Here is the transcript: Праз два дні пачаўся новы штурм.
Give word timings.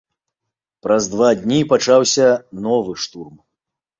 Праз 0.85 1.03
два 1.15 1.29
дні 1.41 1.59
пачаўся 1.73 2.27
новы 2.69 2.95
штурм. 3.07 3.37